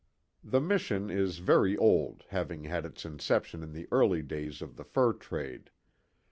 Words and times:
The 0.43 0.59
mission 0.59 1.11
is 1.11 1.37
very 1.37 1.77
old 1.77 2.23
having 2.29 2.63
had 2.63 2.87
its 2.87 3.05
inception 3.05 3.61
in 3.61 3.71
the 3.71 3.87
early 3.91 4.23
days 4.23 4.63
of 4.63 4.75
the 4.75 4.83
fur 4.83 5.13
trade. 5.13 5.69